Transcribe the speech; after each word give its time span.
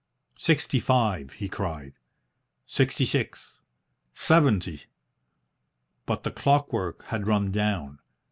"Sixty 0.39 0.79
five," 0.79 1.33
he 1.33 1.47
cried. 1.47 1.93
"Sixty 2.65 3.05
six." 3.05 3.59
"Seventy." 4.15 4.85
But 6.07 6.23
the 6.23 6.31
clockwork 6.31 7.03
had 7.09 7.27
run 7.27 7.51
down. 7.51 7.99